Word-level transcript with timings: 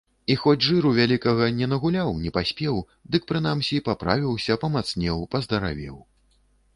І 0.33 0.35
хоць 0.43 0.65
жыру 0.67 0.91
вялікага 0.99 1.49
не 1.57 1.67
нагуляў, 1.73 2.09
не 2.23 2.31
паспеў, 2.37 2.79
дык 3.15 3.27
прынамсі 3.33 3.81
паправіўся, 3.91 4.57
памацнеў, 4.65 5.21
паздаравеў. 5.37 6.01